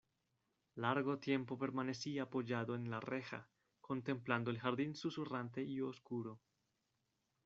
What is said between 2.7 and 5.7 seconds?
en la reja, contemplando el jardín susurrante